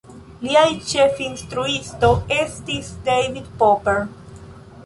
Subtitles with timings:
[0.45, 2.09] Liaj ĉefinstruisto
[2.39, 4.03] estis David Popper.